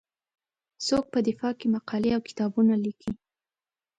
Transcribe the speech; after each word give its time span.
څوک 0.85 1.05
په 1.13 1.19
دفاع 1.27 1.53
کې 1.59 1.67
مقالې 1.75 2.09
او 2.15 2.21
کتابونه 2.29 2.73
لیکي. 2.83 3.11